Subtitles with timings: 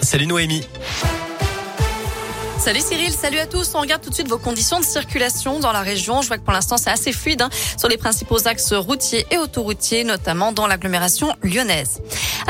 [0.00, 0.66] Salut Noémie.
[2.58, 3.74] Salut Cyril, salut à tous.
[3.74, 6.22] On regarde tout de suite vos conditions de circulation dans la région.
[6.22, 9.36] Je vois que pour l'instant c'est assez fluide hein, sur les principaux axes routiers et
[9.36, 12.00] autoroutiers, notamment dans l'agglomération lyonnaise.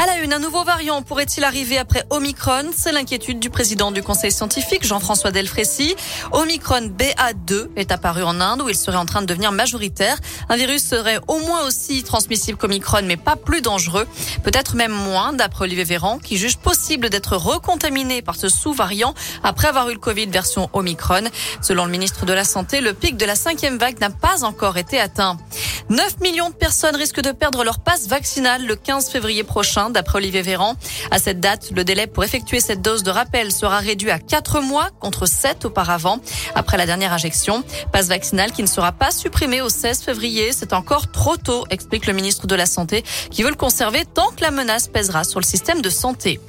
[0.00, 4.00] À la une, un nouveau variant pourrait-il arriver après Omicron C'est l'inquiétude du président du
[4.00, 5.96] conseil scientifique, Jean-François Delfrécy.
[6.30, 10.16] Omicron BA2 est apparu en Inde où il serait en train de devenir majoritaire.
[10.48, 14.06] Un virus serait au moins aussi transmissible qu'Omicron, mais pas plus dangereux.
[14.44, 19.66] Peut-être même moins, d'après Olivier Véran, qui juge possible d'être recontaminé par ce sous-variant après
[19.66, 21.24] avoir eu le Covid version Omicron.
[21.60, 24.76] Selon le ministre de la Santé, le pic de la cinquième vague n'a pas encore
[24.76, 25.38] été atteint.
[25.90, 30.18] 9 millions de personnes risquent de perdre leur passe vaccinale le 15 février prochain, d'après
[30.18, 30.76] Olivier Véran.
[31.10, 34.60] À cette date, le délai pour effectuer cette dose de rappel sera réduit à 4
[34.60, 36.20] mois contre 7 auparavant.
[36.54, 40.52] Après la dernière injection, passe vaccinale qui ne sera pas supprimée au 16 février.
[40.52, 44.30] C'est encore trop tôt, explique le ministre de la Santé, qui veut le conserver tant
[44.30, 46.40] que la menace pèsera sur le système de santé.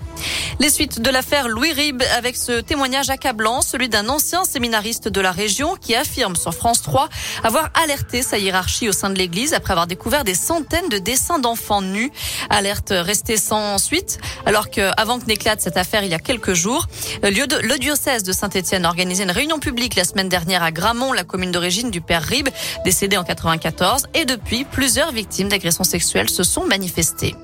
[0.59, 5.21] Les suites de l'affaire Louis Rib avec ce témoignage accablant, celui d'un ancien séminariste de
[5.21, 7.09] la région qui affirme sur France 3
[7.43, 11.39] avoir alerté sa hiérarchie au sein de l'Église après avoir découvert des centaines de dessins
[11.39, 12.11] d'enfants nus.
[12.49, 16.53] Alerte restée sans suite, alors que avant que n'éclate cette affaire il y a quelques
[16.53, 16.87] jours,
[17.23, 21.23] le diocèse de Saint-Étienne a organisé une réunion publique la semaine dernière à Gramont, la
[21.23, 22.49] commune d'origine du père Rib,
[22.83, 27.35] décédé en 94, et depuis, plusieurs victimes d'agressions sexuelles se sont manifestées.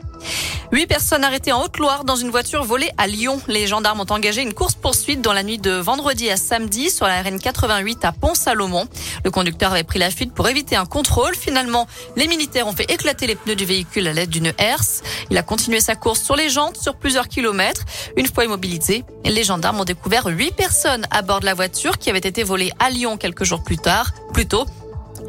[0.72, 3.40] Huit personnes arrêtées en Haute-Loire dans une voiture volée à Lyon.
[3.48, 7.22] Les gendarmes ont engagé une course-poursuite dans la nuit de vendredi à samedi sur la
[7.22, 8.88] RN 88 à Pont-Salomon.
[9.24, 11.36] Le conducteur avait pris la fuite pour éviter un contrôle.
[11.36, 15.04] Finalement, les militaires ont fait éclater les pneus du véhicule à l'aide d'une herse.
[15.30, 17.84] Il a continué sa course sur les jantes sur plusieurs kilomètres.
[18.18, 22.10] Une fois immobilisé, les gendarmes ont découvert huit personnes à bord de la voiture qui
[22.10, 24.12] avait été volée à Lyon quelques jours plus tard.
[24.34, 24.66] Plus tôt,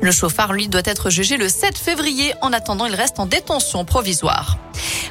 [0.03, 2.35] le chauffard, lui, doit être jugé le 7 février.
[2.43, 4.59] En attendant, il reste en détention provisoire.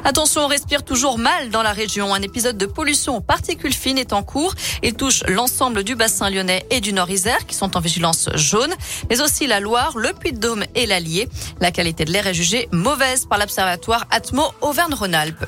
[0.07, 2.13] Attention, on respire toujours mal dans la région.
[2.13, 4.53] Un épisode de pollution aux particules fines est en cours.
[4.83, 8.71] Il touche l'ensemble du bassin lyonnais et du Nord-Isère qui sont en vigilance jaune,
[9.09, 11.27] mais aussi la Loire, le Puy-de-Dôme et l'Allier.
[11.59, 15.43] La qualité de l'air est jugée mauvaise par l'observatoire Atmo Auvergne-Rhône-Alpes.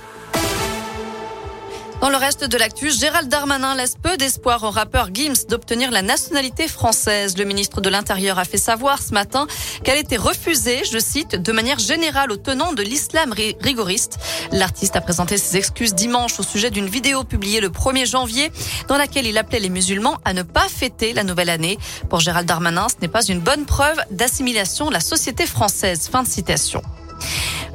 [1.99, 6.03] Dans le reste de l'actu, Gérald Darmanin laisse peu d'espoir au rappeur Gims d'obtenir la
[6.03, 7.35] nationalité française.
[7.39, 9.47] Le ministre de l'Intérieur a fait savoir ce matin
[9.83, 14.19] qu'elle était refusée, je cite, de manière générale aux tenants de l'islam rigoriste.
[14.51, 18.51] L'artiste a présenté ses excuses dimanche au sujet d'une vidéo publiée le 1er janvier
[18.87, 21.79] dans laquelle il appelait les musulmans à ne pas fêter la nouvelle année.
[22.09, 26.09] Pour Gérald Darmanin, ce n'est pas une bonne preuve d'assimilation de la société française.
[26.11, 26.83] Fin de citation.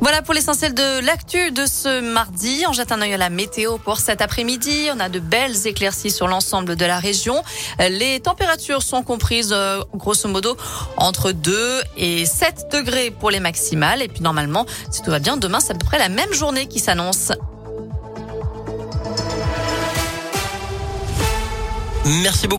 [0.02, 2.64] Voilà pour l'essentiel de l'actu de ce mardi.
[2.68, 4.88] On jette un œil à la météo pour cet après-midi.
[4.92, 7.40] On a de belles éclaircies sur l'ensemble de la région.
[7.78, 10.56] Les températures sont comprises euh, grosso modo
[10.96, 14.02] entre 2 et 7 degrés pour les maximales.
[14.02, 16.66] Et puis normalement, si tout va bien, demain c'est à peu près la même journée
[16.66, 17.30] qui s'annonce.
[22.04, 22.50] Merci beaucoup.